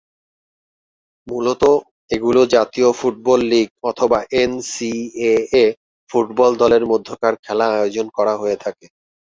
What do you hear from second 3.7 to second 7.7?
অথবা NCAA football দলের মধ্যকার খেলা